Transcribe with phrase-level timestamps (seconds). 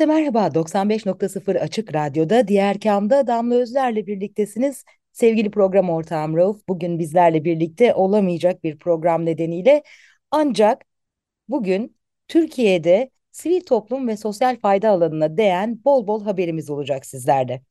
[0.00, 0.54] Herkese merhaba.
[0.54, 4.84] 95.0 Açık Radyo'da Diğer Kam'da Damla Özler'le birliktesiniz.
[5.12, 9.82] Sevgili program ortağım Rauf bugün bizlerle birlikte olamayacak bir program nedeniyle
[10.30, 10.84] ancak
[11.48, 11.96] bugün
[12.28, 17.62] Türkiye'de sivil toplum ve sosyal fayda alanına değen bol bol haberimiz olacak sizlerde.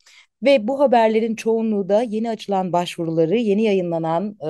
[0.43, 4.47] Ve bu haberlerin çoğunluğu da yeni açılan başvuruları, yeni yayınlanan e,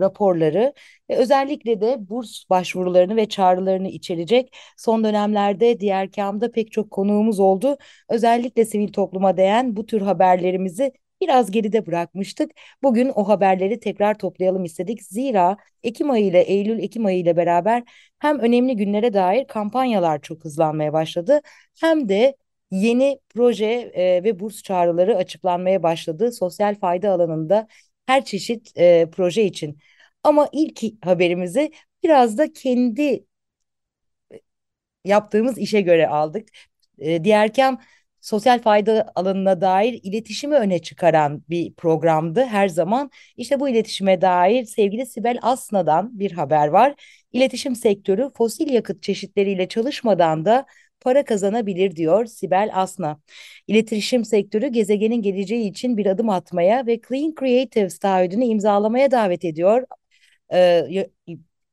[0.00, 0.72] raporları
[1.10, 4.56] ve özellikle de burs başvurularını ve çağrılarını içerecek.
[4.76, 7.76] Son dönemlerde diğer kamda pek çok konuğumuz oldu.
[8.08, 12.50] Özellikle sivil topluma değen bu tür haberlerimizi biraz geride bırakmıştık.
[12.82, 15.02] Bugün o haberleri tekrar toplayalım istedik.
[15.02, 17.82] Zira Ekim ayı ile Eylül Ekim ayı ile beraber
[18.18, 21.40] hem önemli günlere dair kampanyalar çok hızlanmaya başladı
[21.80, 22.36] hem de
[22.70, 27.68] yeni proje e, ve burs çağrıları açıklanmaya başladı sosyal fayda alanında
[28.06, 29.78] her çeşit e, proje için.
[30.22, 33.24] Ama ilk haberimizi biraz da kendi
[35.04, 36.48] yaptığımız işe göre aldık.
[36.98, 37.78] E, Diğerkem
[38.20, 43.10] sosyal fayda alanına dair iletişimi öne çıkaran bir programdı her zaman.
[43.36, 46.94] İşte bu iletişime dair sevgili Sibel Asna'dan bir haber var.
[47.32, 50.66] İletişim sektörü fosil yakıt çeşitleriyle çalışmadan da
[51.00, 53.20] para kazanabilir diyor Sibel Asna.
[53.66, 59.84] İletişim sektörü gezegenin geleceği için bir adım atmaya ve Clean Creatives taahhüdünü imzalamaya davet ediyor.
[60.52, 61.06] Ee,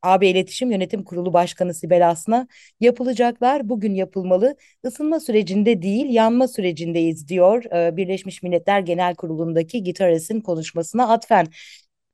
[0.05, 2.47] AB İletişim Yönetim Kurulu Başkanı Sibel Asna
[2.79, 4.55] yapılacaklar bugün yapılmalı.
[4.85, 11.47] Isınma sürecinde değil yanma sürecindeyiz diyor e, Birleşmiş Milletler Genel Kurulu'ndaki Gitares'in konuşmasına atfen.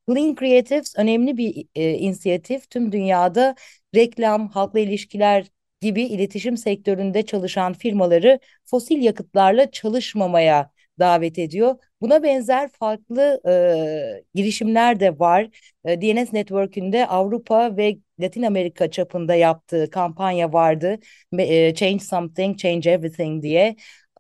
[0.10, 2.70] Clean Creatives önemli bir e, inisiyatif.
[2.70, 3.56] Tüm dünyada
[3.96, 5.48] reklam, halkla ilişkiler
[5.82, 11.76] gibi iletişim sektöründe çalışan firmaları fosil yakıtlarla çalışmamaya davet ediyor.
[12.02, 15.50] Buna benzer farklı e, girişimler de var.
[15.86, 21.00] E, DNS Network'ünde Avrupa ve Latin Amerika çapında yaptığı kampanya vardı.
[21.40, 23.76] E, Change Something, Change Everything diye.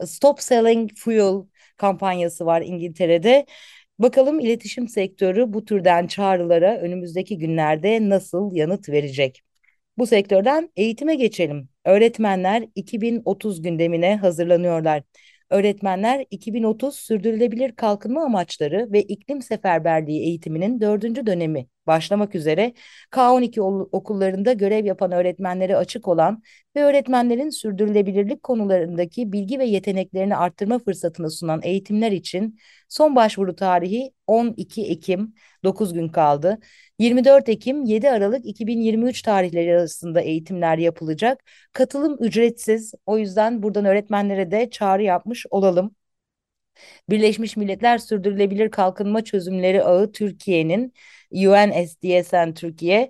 [0.05, 1.45] Stop Selling Fuel
[1.77, 3.45] kampanyası var İngiltere'de.
[3.99, 9.41] Bakalım iletişim sektörü bu türden çağrılara önümüzdeki günlerde nasıl yanıt verecek?
[9.97, 11.69] Bu sektörden eğitime geçelim.
[11.85, 15.03] Öğretmenler 2030 gündemine hazırlanıyorlar.
[15.49, 22.73] Öğretmenler 2030 Sürdürülebilir Kalkınma Amaçları ve İklim Seferberliği eğitiminin dördüncü dönemi başlamak üzere
[23.11, 26.43] K12 okullarında görev yapan öğretmenlere açık olan
[26.75, 32.59] ve öğretmenlerin sürdürülebilirlik konularındaki bilgi ve yeteneklerini arttırma fırsatını sunan eğitimler için
[32.89, 36.59] son başvuru tarihi 12 Ekim 9 gün kaldı.
[37.01, 41.43] 24 Ekim 7 Aralık 2023 tarihleri arasında eğitimler yapılacak.
[41.73, 42.93] Katılım ücretsiz.
[43.05, 45.95] O yüzden buradan öğretmenlere de çağrı yapmış olalım.
[47.09, 50.93] Birleşmiş Milletler Sürdürülebilir Kalkınma Çözümleri Ağı Türkiye'nin
[51.31, 53.09] UNSDSN Türkiye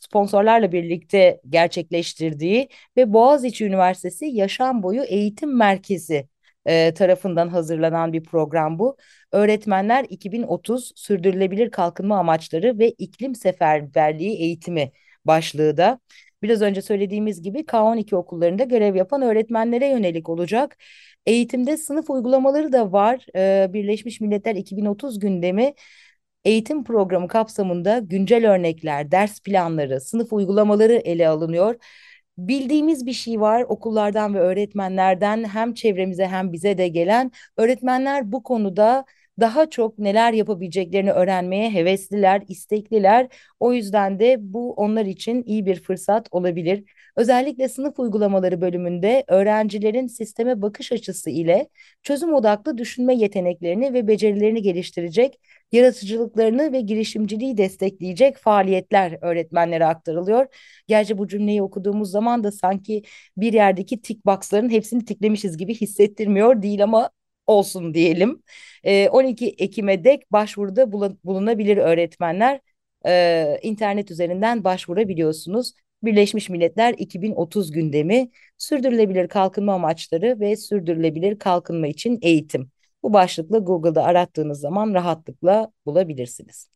[0.00, 6.28] sponsorlarla birlikte gerçekleştirdiği ve Boğaziçi Üniversitesi Yaşam Boyu Eğitim Merkezi
[6.66, 8.96] e, tarafından hazırlanan bir program bu.
[9.32, 14.92] Öğretmenler 2030 Sürdürülebilir Kalkınma Amaçları ve İklim Seferberliği Eğitimi
[15.24, 16.00] başlığı da.
[16.42, 20.76] Biraz önce söylediğimiz gibi K12 okullarında görev yapan öğretmenlere yönelik olacak.
[21.26, 23.26] Eğitimde sınıf uygulamaları da var.
[23.36, 25.74] Ee, Birleşmiş Milletler 2030 gündemi
[26.44, 31.76] eğitim programı kapsamında güncel örnekler, ders planları, sınıf uygulamaları ele alınıyor.
[32.38, 37.30] Bildiğimiz bir şey var okullardan ve öğretmenlerden hem çevremize hem bize de gelen.
[37.56, 39.04] Öğretmenler bu konuda
[39.40, 43.28] daha çok neler yapabileceklerini öğrenmeye hevesliler, istekliler.
[43.60, 46.84] O yüzden de bu onlar için iyi bir fırsat olabilir.
[47.16, 51.68] Özellikle sınıf uygulamaları bölümünde öğrencilerin sisteme bakış açısı ile
[52.02, 55.40] çözüm odaklı düşünme yeteneklerini ve becerilerini geliştirecek,
[55.72, 60.46] yaratıcılıklarını ve girişimciliği destekleyecek faaliyetler öğretmenlere aktarılıyor.
[60.86, 63.02] Gerçi bu cümleyi okuduğumuz zaman da sanki
[63.36, 67.10] bir yerdeki tick box'ların hepsini tiklemişiz gibi hissettirmiyor değil ama
[67.46, 68.42] olsun diyelim.
[68.84, 70.92] E, 12 Ekim'e dek başvuruda
[71.24, 72.60] bulunabilir öğretmenler.
[73.06, 75.72] E, internet üzerinden başvurabiliyorsunuz.
[76.02, 82.70] Birleşmiş Milletler 2030 gündemi sürdürülebilir kalkınma amaçları ve sürdürülebilir kalkınma için eğitim.
[83.02, 86.68] Bu başlıkla Google'da arattığınız zaman rahatlıkla bulabilirsiniz.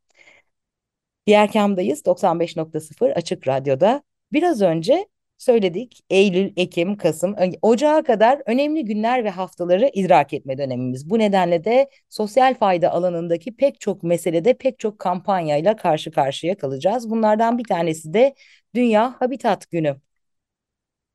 [1.26, 4.02] Diğer kamdayız 95.0 Açık Radyo'da.
[4.32, 11.10] Biraz önce söyledik Eylül, Ekim, Kasım, Ocağa kadar önemli günler ve haftaları idrak etme dönemimiz.
[11.10, 17.10] Bu nedenle de sosyal fayda alanındaki pek çok meselede pek çok kampanyayla karşı karşıya kalacağız.
[17.10, 18.34] Bunlardan bir tanesi de
[18.74, 19.96] Dünya Habitat Günü.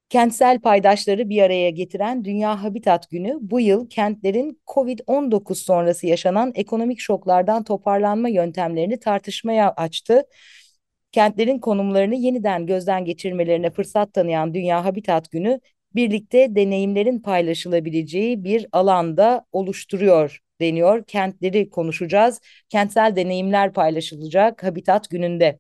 [0.10, 7.00] Kentsel paydaşları bir araya getiren Dünya Habitat Günü bu yıl kentlerin COVID-19 sonrası yaşanan ekonomik
[7.00, 10.24] şoklardan toparlanma yöntemlerini tartışmaya açtı.
[11.14, 15.60] Kentlerin konumlarını yeniden gözden geçirmelerine fırsat tanıyan Dünya Habitat Günü
[15.96, 21.04] birlikte deneyimlerin paylaşılabileceği bir alanda oluşturuyor deniyor.
[21.08, 22.42] Kentleri konuşacağız.
[22.70, 25.60] Kentsel deneyimler paylaşılacak Habitat Günü'nde.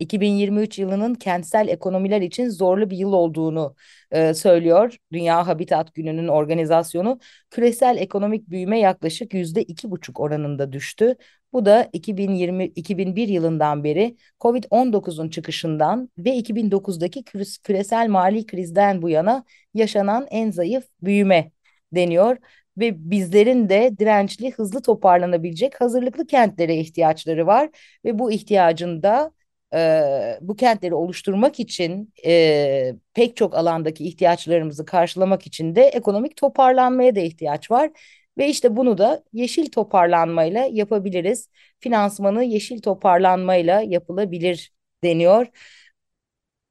[0.00, 3.74] 2023 yılının kentsel ekonomiler için zorlu bir yıl olduğunu
[4.10, 4.96] e, söylüyor.
[5.12, 7.18] Dünya Habitat Günü'nün organizasyonu
[7.50, 11.16] küresel ekonomik büyüme yaklaşık yüzde iki buçuk oranında düştü.
[11.52, 17.24] Bu da 2020-2001 yılından beri Covid-19'un çıkışından ve 2009'daki
[17.62, 19.44] küresel mali krizden bu yana
[19.74, 21.50] yaşanan en zayıf büyüme
[21.92, 22.36] deniyor
[22.78, 27.70] ve bizlerin de dirençli, hızlı toparlanabilecek hazırlıklı kentlere ihtiyaçları var
[28.04, 29.32] ve bu ihtiyacın da
[29.74, 37.16] e, bu kentleri oluşturmak için e, pek çok alandaki ihtiyaçlarımızı karşılamak için de ekonomik toparlanmaya
[37.16, 37.90] da ihtiyaç var.
[38.38, 41.48] Ve işte bunu da yeşil toparlanmayla yapabiliriz.
[41.80, 44.72] Finansmanı yeşil toparlanmayla yapılabilir
[45.04, 45.46] deniyor.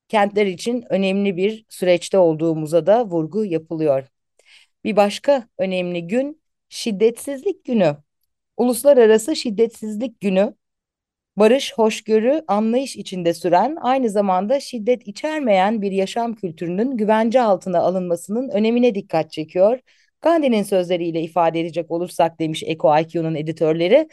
[0.08, 4.08] Kentler için önemli bir süreçte olduğumuza da vurgu yapılıyor.
[4.84, 7.98] Bir başka önemli gün şiddetsizlik günü.
[8.58, 10.56] Uluslararası Şiddetsizlik Günü
[11.40, 18.50] barış, hoşgörü, anlayış içinde süren, aynı zamanda şiddet içermeyen bir yaşam kültürünün güvence altına alınmasının
[18.50, 19.80] önemine dikkat çekiyor.
[20.22, 24.08] Gandhi'nin sözleriyle ifade edecek olursak demiş Eko IQ'nun editörleri,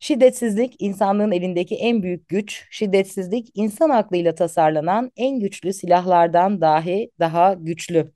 [0.00, 7.54] şiddetsizlik insanlığın elindeki en büyük güç, şiddetsizlik insan aklıyla tasarlanan en güçlü silahlardan dahi daha
[7.54, 8.12] güçlü.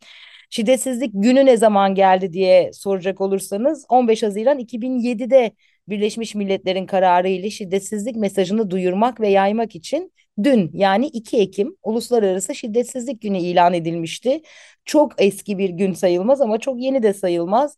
[0.51, 5.53] Şiddetsizlik günü ne zaman geldi diye soracak olursanız 15 Haziran 2007'de
[5.89, 10.13] Birleşmiş Milletler'in kararı ile şiddetsizlik mesajını duyurmak ve yaymak için
[10.43, 14.43] dün yani 2 Ekim Uluslararası Şiddetsizlik Günü ilan edilmişti.
[14.85, 17.77] Çok eski bir gün sayılmaz ama çok yeni de sayılmaz.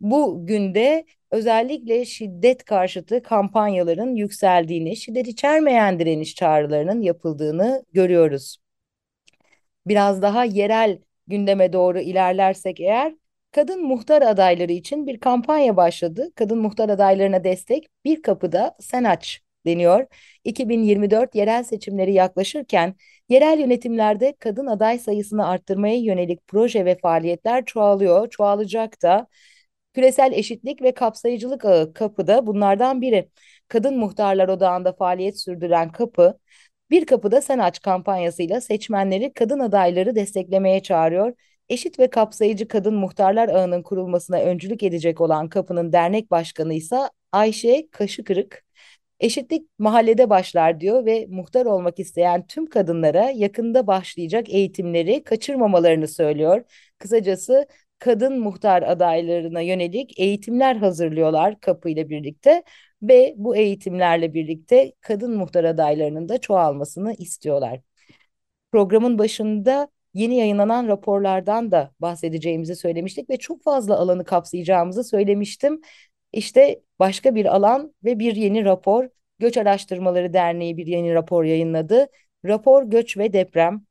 [0.00, 8.56] Bu günde özellikle şiddet karşıtı kampanyaların yükseldiğini, şiddet içermeyen direniş çağrılarının yapıldığını görüyoruz.
[9.86, 13.14] Biraz daha yerel gündeme doğru ilerlersek eğer
[13.54, 16.32] kadın muhtar adayları için bir kampanya başladı.
[16.34, 20.06] Kadın muhtar adaylarına destek bir kapıda sen aç deniyor.
[20.44, 22.94] 2024 yerel seçimleri yaklaşırken
[23.28, 29.26] yerel yönetimlerde kadın aday sayısını arttırmaya yönelik proje ve faaliyetler çoğalıyor, çoğalacak da.
[29.94, 33.28] Küresel eşitlik ve kapsayıcılık ağı kapıda bunlardan biri.
[33.68, 36.38] Kadın Muhtarlar Odağı'nda faaliyet sürdüren kapı,
[36.90, 41.34] bir kapıda sen aç kampanyasıyla seçmenleri kadın adayları desteklemeye çağırıyor
[41.68, 46.96] eşit ve kapsayıcı kadın muhtarlar ağının kurulmasına öncülük edecek olan kapının dernek başkanı ise
[47.32, 48.64] Ayşe Kaşıkırık.
[49.20, 56.64] Eşitlik mahallede başlar diyor ve muhtar olmak isteyen tüm kadınlara yakında başlayacak eğitimleri kaçırmamalarını söylüyor.
[56.98, 57.66] Kısacası
[57.98, 62.62] kadın muhtar adaylarına yönelik eğitimler hazırlıyorlar kapıyla birlikte
[63.02, 67.80] ve bu eğitimlerle birlikte kadın muhtar adaylarının da çoğalmasını istiyorlar.
[68.72, 75.80] Programın başında yeni yayınlanan raporlardan da bahsedeceğimizi söylemiştik ve çok fazla alanı kapsayacağımızı söylemiştim.
[76.32, 79.08] İşte başka bir alan ve bir yeni rapor.
[79.38, 82.06] Göç Araştırmaları Derneği bir yeni rapor yayınladı.
[82.44, 83.84] Rapor Göç ve Deprem.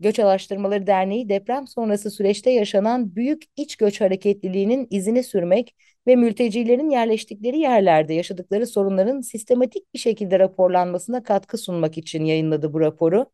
[0.00, 5.74] Göç Araştırmaları Derneği deprem sonrası süreçte yaşanan büyük iç göç hareketliliğinin izini sürmek
[6.06, 12.80] ve mültecilerin yerleştikleri yerlerde yaşadıkları sorunların sistematik bir şekilde raporlanmasına katkı sunmak için yayınladı bu
[12.80, 13.26] raporu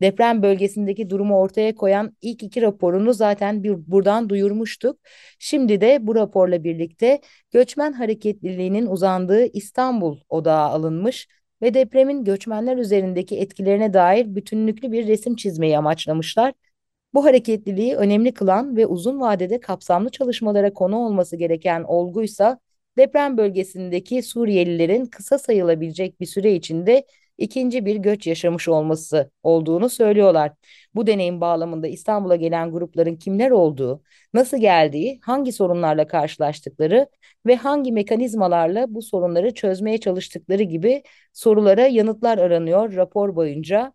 [0.00, 5.00] deprem bölgesindeki durumu ortaya koyan ilk iki raporunu zaten bir buradan duyurmuştuk.
[5.38, 7.20] Şimdi de bu raporla birlikte
[7.52, 11.28] göçmen hareketliliğinin uzandığı İstanbul odağa alınmış
[11.62, 16.52] ve depremin göçmenler üzerindeki etkilerine dair bütünlüklü bir resim çizmeyi amaçlamışlar.
[17.14, 22.58] Bu hareketliliği önemli kılan ve uzun vadede kapsamlı çalışmalara konu olması gereken olguysa
[22.98, 27.06] deprem bölgesindeki Suriyelilerin kısa sayılabilecek bir süre içinde
[27.38, 30.52] ikinci bir göç yaşamış olması olduğunu söylüyorlar.
[30.94, 34.02] Bu deneyim bağlamında İstanbul'a gelen grupların kimler olduğu,
[34.34, 37.08] nasıl geldiği, hangi sorunlarla karşılaştıkları
[37.46, 41.02] ve hangi mekanizmalarla bu sorunları çözmeye çalıştıkları gibi
[41.32, 43.92] sorulara yanıtlar aranıyor rapor boyunca.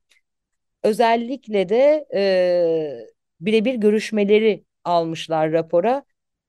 [0.83, 3.07] Özellikle de e,
[3.41, 6.03] birebir görüşmeleri almışlar rapora.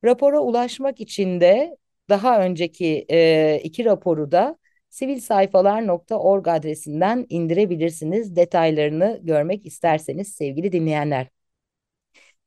[0.04, 1.76] Rapora ulaşmak için de
[2.08, 4.58] daha önceki e, iki raporu da
[4.92, 11.28] sivilsayfalar.org adresinden indirebilirsiniz detaylarını görmek isterseniz sevgili dinleyenler.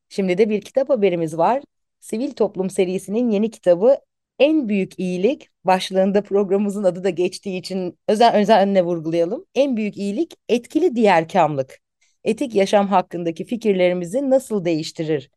[0.08, 1.62] Şimdi de bir kitap haberimiz var.
[2.00, 3.98] Sivil Toplum serisinin yeni kitabı
[4.38, 9.46] En Büyük İyilik başlığında programımızın adı da geçtiği için özel özenle vurgulayalım.
[9.54, 11.80] En büyük iyilik etkili diğerkamlık.
[12.24, 15.30] Etik yaşam hakkındaki fikirlerimizi nasıl değiştirir?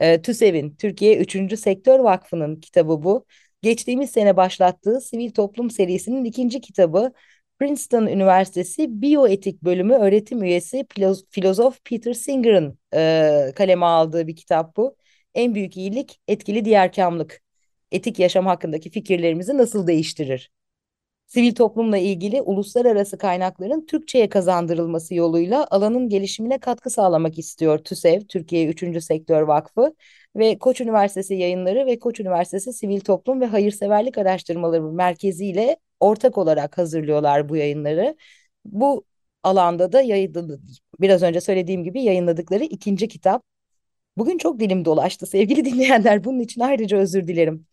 [0.00, 1.56] E, TÜSEV'in Türkiye 3.
[1.56, 3.26] Sektör Vakfı'nın kitabı bu.
[3.62, 7.12] Geçtiğimiz sene başlattığı Sivil Toplum serisinin ikinci kitabı
[7.58, 10.86] Princeton Üniversitesi Biyoetik Bölümü öğretim üyesi
[11.30, 14.96] filozof Peter Singer'ın e, kaleme aldığı bir kitap bu.
[15.34, 17.42] En büyük iyilik etkili diğerkamlık.
[17.92, 20.50] Etik yaşam hakkındaki fikirlerimizi nasıl değiştirir?
[21.26, 28.66] Sivil toplumla ilgili uluslararası kaynakların Türkçe'ye kazandırılması yoluyla alanın gelişimine katkı sağlamak istiyor TÜSEV, Türkiye
[28.66, 29.00] 3.
[29.00, 29.94] Sektör Vakfı
[30.36, 36.38] ve Koç Üniversitesi Yayınları ve Koç Üniversitesi Sivil Toplum ve Hayırseverlik Araştırmaları Merkezi ile ortak
[36.38, 38.16] olarak hazırlıyorlar bu yayınları.
[38.64, 39.04] Bu
[39.42, 40.60] alanda da yayınladı,
[41.00, 43.42] biraz önce söylediğim gibi yayınladıkları ikinci kitap.
[44.16, 46.24] Bugün çok dilim dolaştı sevgili dinleyenler.
[46.24, 47.66] Bunun için ayrıca özür dilerim.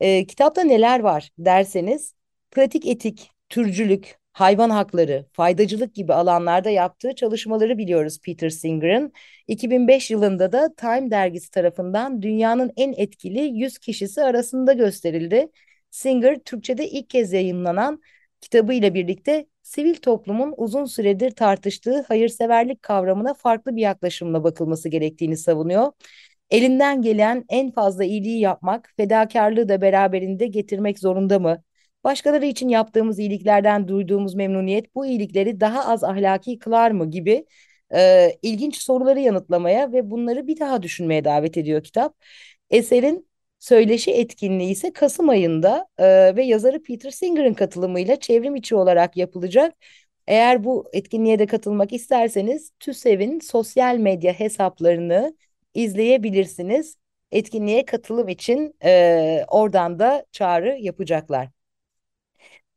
[0.00, 2.17] E, kitapta neler var derseniz
[2.58, 9.12] pratik etik, türcülük, hayvan hakları, faydacılık gibi alanlarda yaptığı çalışmaları biliyoruz Peter Singer'ın.
[9.48, 15.48] 2005 yılında da Time dergisi tarafından dünyanın en etkili 100 kişisi arasında gösterildi.
[15.90, 18.02] Singer Türkçe'de ilk kez yayınlanan
[18.40, 25.92] kitabıyla birlikte sivil toplumun uzun süredir tartıştığı hayırseverlik kavramına farklı bir yaklaşımla bakılması gerektiğini savunuyor.
[26.50, 31.62] Elinden gelen en fazla iyiliği yapmak, fedakarlığı da beraberinde getirmek zorunda mı?
[32.08, 37.46] Başkaları için yaptığımız iyiliklerden duyduğumuz memnuniyet bu iyilikleri daha az ahlaki kılar mı gibi
[37.94, 42.16] e, ilginç soruları yanıtlamaya ve bunları bir daha düşünmeye davet ediyor kitap.
[42.70, 49.16] Eserin söyleşi etkinliği ise Kasım ayında e, ve yazarı Peter Singer'ın katılımıyla çevrim içi olarak
[49.16, 49.74] yapılacak.
[50.26, 55.36] Eğer bu etkinliğe de katılmak isterseniz TÜSEV'in sosyal medya hesaplarını
[55.74, 56.96] izleyebilirsiniz.
[57.32, 61.57] Etkinliğe katılım için e, oradan da çağrı yapacaklar.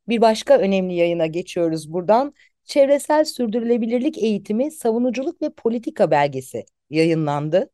[0.08, 2.34] Bir başka önemli yayına geçiyoruz buradan.
[2.65, 7.70] Çevresel Sürdürülebilirlik Eğitimi Savunuculuk ve Politika belgesi yayınlandı.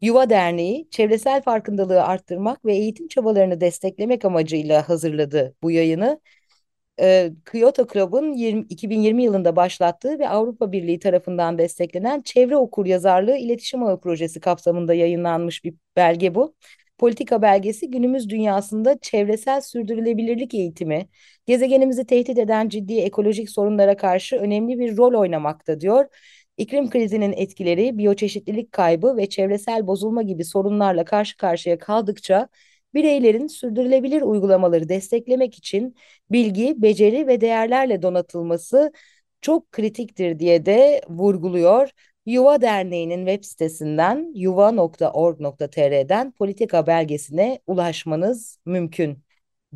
[0.00, 6.20] Yuva Derneği çevresel farkındalığı arttırmak ve eğitim çabalarını desteklemek amacıyla hazırladı bu yayını
[7.00, 8.32] e, Kyoto Club'ın
[8.68, 14.94] 2020 yılında başlattığı ve Avrupa Birliği tarafından desteklenen Çevre Okur Yazarlığı İletişim Ağı Projesi kapsamında
[14.94, 16.54] yayınlanmış bir belge bu.
[16.98, 21.08] Politika belgesi günümüz dünyasında çevresel sürdürülebilirlik eğitimi,
[21.46, 26.06] gezegenimizi tehdit eden ciddi ekolojik sorunlara karşı önemli bir rol oynamakta diyor.
[26.56, 32.48] İklim krizinin etkileri, biyoçeşitlilik kaybı ve çevresel bozulma gibi sorunlarla karşı karşıya kaldıkça
[32.94, 35.94] bireylerin sürdürülebilir uygulamaları desteklemek için
[36.30, 38.92] bilgi, beceri ve değerlerle donatılması
[39.40, 41.90] çok kritiktir diye de vurguluyor.
[42.28, 49.22] Yuva Derneği'nin web sitesinden yuva.org.tr'den politika belgesine ulaşmanız mümkün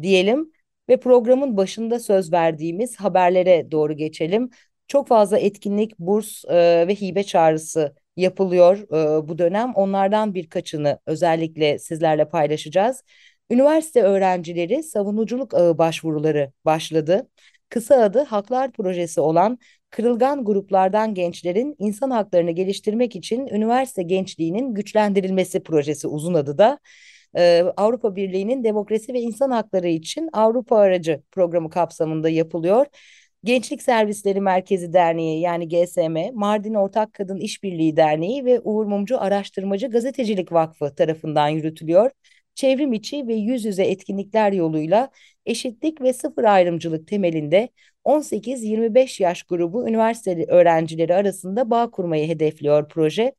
[0.02, 0.52] diyelim
[0.88, 4.50] ve programın başında söz verdiğimiz haberlere doğru geçelim.
[4.88, 9.73] Çok fazla etkinlik, burs e, ve hibe çağrısı yapılıyor e, bu dönem.
[9.75, 13.02] Onlardan birkaçını özellikle sizlerle paylaşacağız.
[13.50, 17.28] Üniversite öğrencileri savunuculuk ağı başvuruları başladı.
[17.68, 19.59] Kısa adı Haklar Projesi olan
[19.92, 26.78] kırılgan gruplardan gençlerin insan haklarını geliştirmek için üniversite gençliğinin güçlendirilmesi projesi uzun adı da
[27.37, 32.87] e, Avrupa Birliği'nin demokrasi ve insan hakları için Avrupa Aracı programı kapsamında yapılıyor.
[33.44, 39.90] Gençlik Servisleri Merkezi Derneği yani GSM, Mardin Ortak Kadın İşbirliği Derneği ve Uğur Mumcu Araştırmacı
[39.90, 42.11] Gazetecilik Vakfı tarafından yürütülüyor.
[42.54, 45.11] Çevrim içi ve yüz yüze etkinlikler yoluyla
[45.46, 47.68] eşitlik ve sıfır ayrımcılık temelinde
[48.04, 53.32] 18-25 yaş grubu üniversiteli öğrencileri arasında bağ kurmayı hedefliyor proje.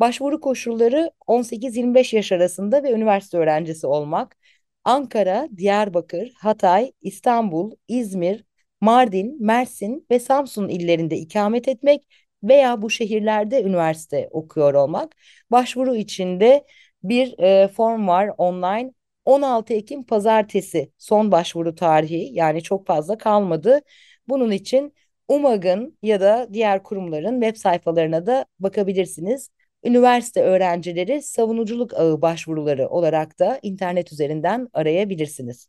[0.00, 4.36] Başvuru koşulları 18-25 yaş arasında ve üniversite öğrencisi olmak.
[4.84, 8.44] Ankara, Diyarbakır, Hatay, İstanbul, İzmir,
[8.80, 12.08] Mardin, Mersin ve Samsun illerinde ikamet etmek
[12.42, 15.16] veya bu şehirlerde üniversite okuyor olmak.
[15.50, 16.64] Başvuru içinde
[17.02, 18.92] bir e, form var online.
[19.24, 23.80] 16 Ekim pazartesi son başvuru tarihi yani çok fazla kalmadı.
[24.28, 24.94] Bunun için
[25.28, 29.50] UMAG'ın ya da diğer kurumların web sayfalarına da bakabilirsiniz.
[29.84, 35.68] Üniversite öğrencileri savunuculuk ağı başvuruları olarak da internet üzerinden arayabilirsiniz.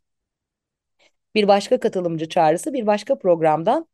[1.34, 3.86] Bir başka katılımcı çağrısı bir başka programdan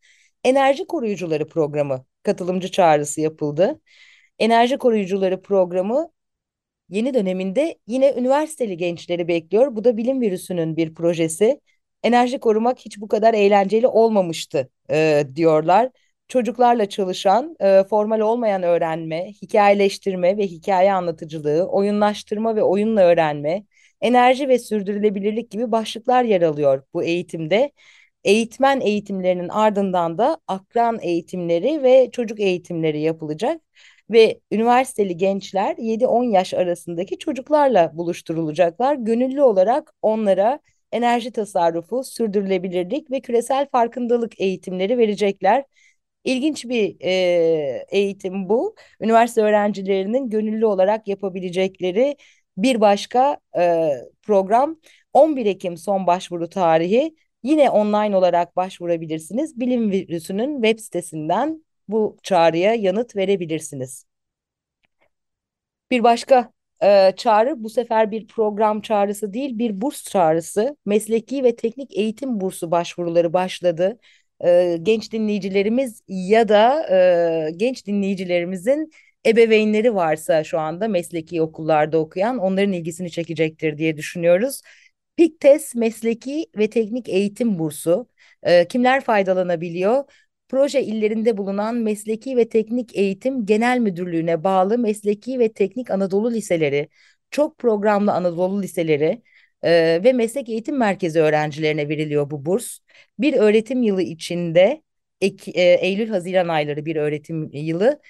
[0.45, 3.81] enerji koruyucuları programı katılımcı çağrısı yapıldı.
[4.39, 6.11] Enerji koruyucuları programı
[6.93, 9.77] yeni döneminde yine üniversiteli gençleri bekliyor.
[9.77, 11.61] Bu da bilim virüsünün bir projesi.
[12.03, 15.91] Enerji korumak hiç bu kadar eğlenceli olmamıştı e, diyorlar.
[16.29, 23.65] Çocuklarla çalışan, e, formal olmayan öğrenme, hikayeleştirme ve hikaye anlatıcılığı, oyunlaştırma ve oyunla öğrenme,
[24.01, 27.73] enerji ve sürdürülebilirlik gibi başlıklar yer alıyor bu eğitimde.
[28.25, 33.61] Eğitmen eğitimlerinin ardından da akran eğitimleri ve çocuk eğitimleri yapılacak
[34.11, 38.95] ve üniversiteli gençler 7-10 yaş arasındaki çocuklarla buluşturulacaklar.
[38.95, 40.61] Gönüllü olarak onlara
[40.93, 45.65] enerji tasarrufu, sürdürülebilirlik ve küresel farkındalık eğitimleri verecekler.
[46.25, 48.75] İlginç bir e, eğitim bu.
[49.01, 52.17] Üniversite öğrencilerinin gönüllü olarak yapabilecekleri
[52.57, 53.91] bir başka e,
[54.23, 54.77] program
[55.13, 57.17] 11 Ekim son başvuru tarihi.
[57.43, 59.61] Yine online olarak başvurabilirsiniz.
[59.61, 64.07] Bilim Virüsü'nün web sitesinden bu çağrıya yanıt verebilirsiniz.
[65.91, 70.77] Bir başka e, çağrı bu sefer bir program çağrısı değil bir burs çağrısı.
[70.87, 73.99] Mesleki ve teknik eğitim bursu başvuruları başladı.
[74.45, 76.87] E, genç dinleyicilerimiz ya da
[77.49, 78.91] e, genç dinleyicilerimizin
[79.27, 84.63] ebeveynleri varsa şu anda mesleki okullarda okuyan onların ilgisini çekecektir diye düşünüyoruz.
[85.17, 88.09] PİKTES Mesleki ve Teknik Eğitim Bursu.
[88.43, 90.05] E, kimler faydalanabiliyor?
[90.53, 96.89] Proje illerinde bulunan Mesleki ve Teknik Eğitim Genel Müdürlüğü'ne bağlı Mesleki ve Teknik Anadolu Liseleri,
[97.31, 99.23] çok programlı Anadolu Liseleri
[99.63, 102.79] e, ve Meslek Eğitim Merkezi öğrencilerine veriliyor bu burs.
[103.19, 104.83] Bir öğretim yılı içinde
[105.21, 108.01] ek, e, Eylül-Haziran ayları bir öğretim yılı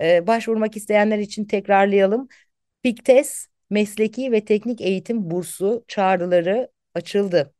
[0.00, 2.28] E, başvurmak isteyenler için tekrarlayalım.
[2.82, 7.54] PİKTES Mesleki ve Teknik Eğitim Bursu çağrıları açıldı.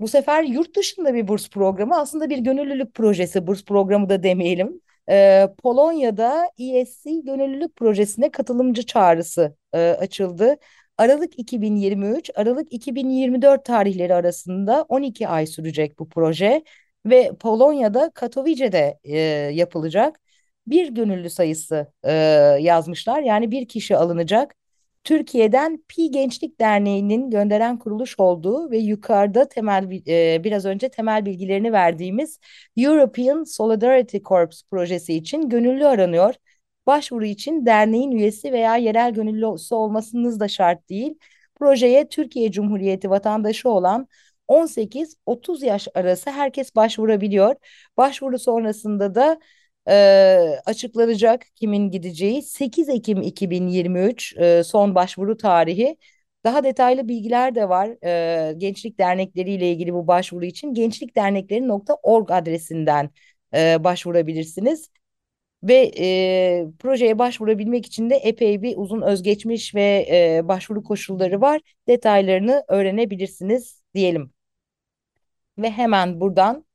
[0.00, 4.80] Bu sefer yurt dışında bir burs programı aslında bir gönüllülük projesi burs programı da demeyelim.
[5.10, 10.56] Ee, Polonya'da ESC gönüllülük projesine katılımcı çağrısı e, açıldı.
[11.00, 16.64] Aralık 2023, Aralık 2024 tarihleri arasında 12 ay sürecek bu proje
[17.06, 19.18] ve Polonya'da Katowice'de e,
[19.54, 20.20] yapılacak.
[20.66, 22.12] Bir gönüllü sayısı e,
[22.60, 24.54] yazmışlar yani bir kişi alınacak.
[25.04, 31.72] Türkiye'den Pi Gençlik Derneği'nin gönderen kuruluş olduğu ve yukarıda temel e, biraz önce temel bilgilerini
[31.72, 32.38] verdiğimiz
[32.76, 36.34] European Solidarity Corps projesi için gönüllü aranıyor.
[36.86, 41.14] Başvuru için derneğin üyesi veya yerel gönüllüsü olmasınız da şart değil.
[41.54, 44.08] Projeye Türkiye Cumhuriyeti vatandaşı olan
[44.48, 47.54] 18-30 yaş arası herkes başvurabiliyor.
[47.96, 49.40] Başvuru sonrasında da
[49.88, 55.96] e, açıklanacak kimin gideceği 8 Ekim 2023 e, son başvuru tarihi.
[56.44, 63.10] Daha detaylı bilgiler de var e, gençlik dernekleri ile ilgili bu başvuru için gençlikdernekleri.org adresinden
[63.54, 64.90] e, başvurabilirsiniz.
[65.62, 71.60] Ve e, projeye başvurabilmek için de epey bir uzun özgeçmiş ve e, başvuru koşulları var.
[71.88, 74.32] Detaylarını öğrenebilirsiniz diyelim.
[75.58, 76.66] Ve hemen buradan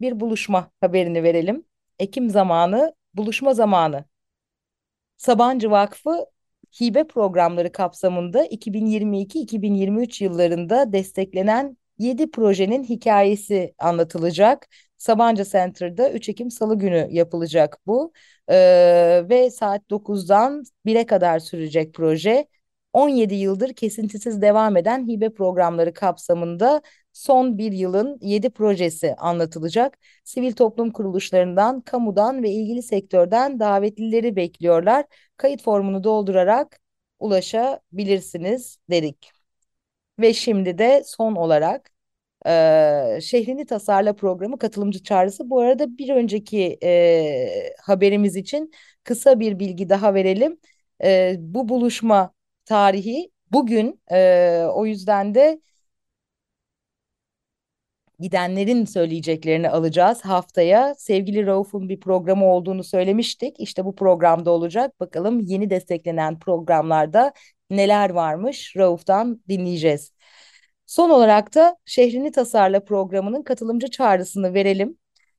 [0.00, 1.64] bir buluşma haberini verelim.
[1.98, 4.04] Ekim zamanı, buluşma zamanı.
[5.16, 6.26] Sabancı Vakfı
[6.80, 14.68] hibe programları kapsamında 2022-2023 yıllarında desteklenen 7 projenin hikayesi anlatılacak.
[15.00, 18.12] Sabancı Center'da 3 Ekim Salı günü yapılacak bu.
[18.50, 22.46] Ee, ve saat 9'dan 1'e kadar sürecek proje.
[22.92, 26.82] 17 yıldır kesintisiz devam eden hibe programları kapsamında
[27.12, 29.98] son bir yılın 7 projesi anlatılacak.
[30.24, 35.06] Sivil toplum kuruluşlarından, kamudan ve ilgili sektörden davetlileri bekliyorlar.
[35.36, 36.80] Kayıt formunu doldurarak
[37.18, 39.30] ulaşabilirsiniz dedik.
[40.20, 41.90] Ve şimdi de son olarak
[42.46, 45.50] e, Şehrini Tasarla programı katılımcı çağrısı.
[45.50, 48.72] Bu arada bir önceki e, haberimiz için
[49.04, 50.58] kısa bir bilgi daha verelim.
[51.04, 52.32] E, bu buluşma
[52.64, 55.60] tarihi bugün e, o yüzden de
[58.20, 60.94] gidenlerin söyleyeceklerini alacağız haftaya.
[60.94, 63.60] Sevgili Rauf'un bir programı olduğunu söylemiştik.
[63.60, 65.00] İşte bu programda olacak.
[65.00, 67.32] Bakalım yeni desteklenen programlarda
[67.70, 70.12] neler varmış Rauf'tan dinleyeceğiz.
[70.90, 74.98] Son olarak da Şehrini Tasarla programının katılımcı çağrısını verelim.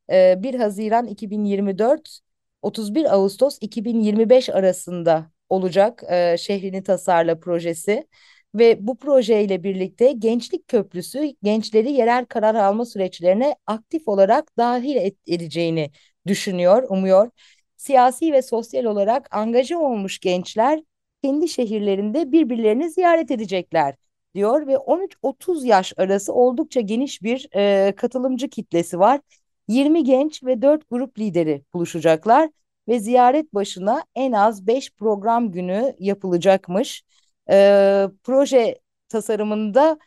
[0.09, 2.19] 1 Haziran 2024
[2.61, 6.03] 31 Ağustos 2025 arasında olacak
[6.37, 8.07] Şehrini Tasarla projesi
[8.55, 15.91] ve bu projeyle birlikte Gençlik Köprüsü gençleri yerel karar alma süreçlerine aktif olarak dahil edeceğini
[16.27, 17.29] düşünüyor, umuyor.
[17.77, 20.79] Siyasi ve sosyal olarak angaja olmuş gençler
[21.23, 23.95] kendi şehirlerinde birbirlerini ziyaret edecekler
[24.35, 29.19] diyor ve 13-30 yaş arası oldukça geniş bir e, katılımcı kitlesi var.
[29.67, 32.49] 20 genç ve 4 grup lideri buluşacaklar
[32.87, 37.03] ve ziyaret başına en az 5 program günü yapılacakmış.
[37.51, 39.99] E, proje tasarımında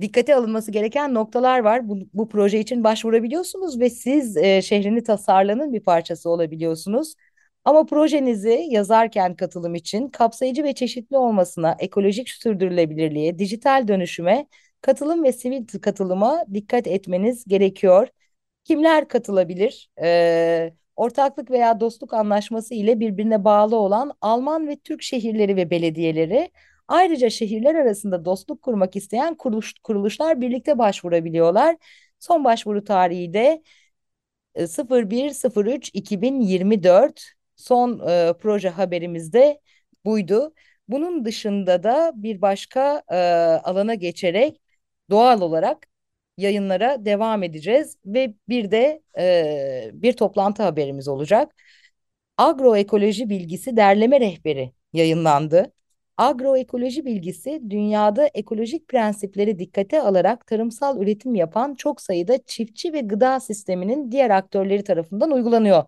[0.00, 1.88] dikkate alınması gereken noktalar var.
[1.88, 7.14] Bu, bu proje için başvurabiliyorsunuz ve siz e, şehrini tasarlanın bir parçası olabiliyorsunuz.
[7.64, 14.46] Ama projenizi yazarken katılım için kapsayıcı ve çeşitli olmasına, ekolojik sürdürülebilirliğe, dijital dönüşüme,
[14.80, 18.08] katılım ve sivil katılıma dikkat etmeniz gerekiyor.
[18.64, 19.90] Kimler katılabilir?
[20.02, 26.50] Ee, ortaklık veya dostluk anlaşması ile birbirine bağlı olan Alman ve Türk şehirleri ve belediyeleri,
[26.88, 31.76] ayrıca şehirler arasında dostluk kurmak isteyen kuruluş, kuruluşlar birlikte başvurabiliyorlar.
[32.18, 33.62] Son başvuru tarihi de
[34.56, 39.60] 01.03.2024 son e, proje haberimizde
[40.04, 40.54] buydu.
[40.88, 43.16] Bunun dışında da bir başka e,
[43.64, 44.60] alana geçerek
[45.10, 45.86] doğal olarak
[46.36, 51.54] yayınlara devam edeceğiz ve bir de e, bir toplantı haberimiz olacak.
[52.38, 55.72] Agroekoloji bilgisi derleme rehberi yayınlandı.
[56.16, 63.40] Agroekoloji bilgisi dünyada ekolojik prensipleri dikkate alarak tarımsal üretim yapan çok sayıda çiftçi ve gıda
[63.40, 65.84] sisteminin diğer aktörleri tarafından uygulanıyor.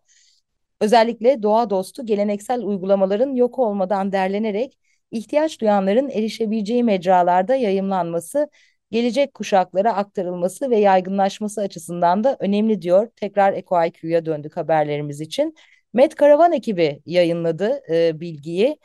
[0.83, 4.79] Özellikle doğa dostu geleneksel uygulamaların yok olmadan derlenerek
[5.11, 8.49] ihtiyaç duyanların erişebileceği mecralarda yayımlanması,
[8.91, 13.09] gelecek kuşaklara aktarılması ve yaygınlaşması açısından da önemli diyor.
[13.17, 15.55] Tekrar EcoIQ'ya döndük haberlerimiz için.
[15.93, 18.79] Met Karavan ekibi yayınladı e, bilgiyi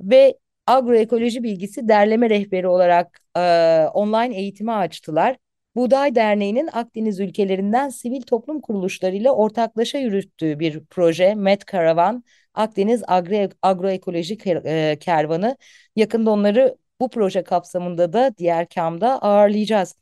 [0.00, 3.40] ve agroekoloji bilgisi derleme rehberi olarak e,
[3.94, 5.36] online eğitimi açtılar.
[5.74, 13.48] Buğday Derneği'nin Akdeniz ülkelerinden sivil toplum kuruluşlarıyla ortaklaşa yürüttüğü bir proje Met Karavan Akdeniz Agro
[13.62, 15.56] Agroekoloji e, Kervanı.
[15.96, 19.96] Yakında onları bu proje kapsamında da diğer kamda ağırlayacağız.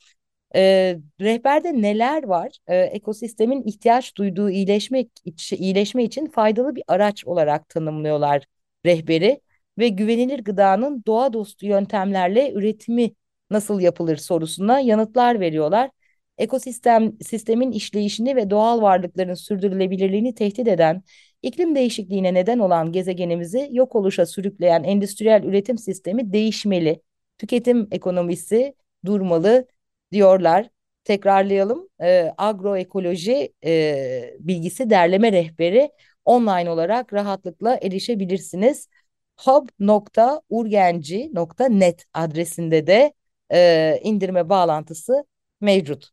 [0.54, 2.58] E, rehberde neler var?
[2.66, 5.04] E, ekosistemin ihtiyaç duyduğu iyileşme,
[5.52, 8.44] iyileşme için faydalı bir araç olarak tanımlıyorlar
[8.86, 9.40] rehberi
[9.78, 13.10] ve güvenilir gıdanın doğa dostu yöntemlerle üretimi
[13.50, 15.90] nasıl yapılır sorusuna yanıtlar veriyorlar.
[16.38, 21.02] Ekosistem sistemin işleyişini ve doğal varlıkların sürdürülebilirliğini tehdit eden,
[21.42, 27.02] iklim değişikliğine neden olan gezegenimizi yok oluşa sürükleyen endüstriyel üretim sistemi değişmeli.
[27.38, 29.66] Tüketim ekonomisi durmalı
[30.12, 30.68] diyorlar.
[31.04, 31.88] Tekrarlayalım.
[32.02, 35.90] E, agroekoloji e, bilgisi derleme rehberi
[36.24, 38.88] online olarak rahatlıkla erişebilirsiniz
[39.36, 43.12] hub.urgenci.net adresinde de
[43.52, 45.24] e, indirme bağlantısı
[45.60, 46.10] mevcut.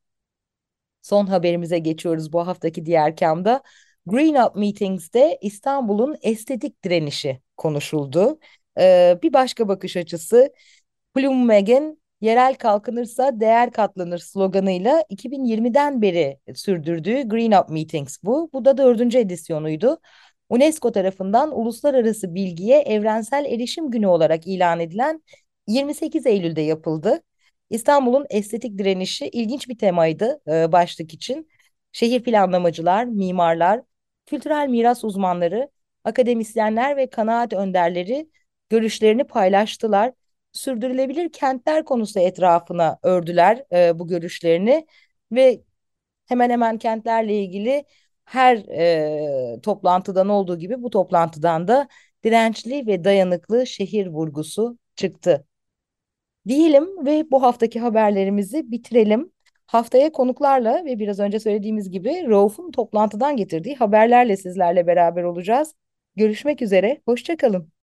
[1.01, 3.61] Son haberimize geçiyoruz bu haftaki diğer kamda.
[4.05, 8.39] Green Up Meetings'te İstanbul'un estetik direnişi konuşuldu.
[8.79, 10.53] Ee, bir başka bakış açısı
[11.15, 18.49] Bloomberg'in yerel kalkınırsa değer katlanır sloganıyla 2020'den beri sürdürdüğü Green Up Meetings bu.
[18.53, 19.99] Bu da dördüncü edisyonuydu.
[20.49, 25.23] UNESCO tarafından uluslararası bilgiye evrensel erişim günü olarak ilan edilen
[25.67, 27.21] 28 Eylül'de yapıldı.
[27.69, 31.49] İstanbul'un estetik direnişi ilginç bir temaydı e, başlık için.
[31.91, 33.81] Şehir planlamacılar, mimarlar,
[34.25, 35.69] kültürel miras uzmanları,
[36.03, 38.29] akademisyenler ve kanaat önderleri
[38.69, 40.13] görüşlerini paylaştılar.
[40.51, 44.87] Sürdürülebilir kentler konusu etrafına ördüler e, bu görüşlerini
[45.31, 45.61] ve
[46.27, 47.85] hemen hemen kentlerle ilgili
[48.25, 51.87] her e, toplantıdan olduğu gibi bu toplantıdan da
[52.23, 55.46] dirençli ve dayanıklı şehir vurgusu çıktı.
[56.47, 59.31] Diyelim ve bu haftaki haberlerimizi bitirelim.
[59.65, 65.75] Haftaya konuklarla ve biraz önce söylediğimiz gibi Rauf'un toplantıdan getirdiği haberlerle sizlerle beraber olacağız.
[66.15, 67.71] Görüşmek üzere, hoşçakalın.